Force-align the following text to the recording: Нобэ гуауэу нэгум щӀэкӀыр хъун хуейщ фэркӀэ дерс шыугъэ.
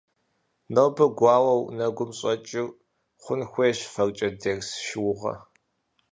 Нобэ 0.73 1.05
гуауэу 1.17 1.61
нэгум 1.77 2.11
щӀэкӀыр 2.17 2.67
хъун 3.21 3.41
хуейщ 3.51 3.79
фэркӀэ 3.93 4.29
дерс 4.41 4.69
шыугъэ. 4.85 5.33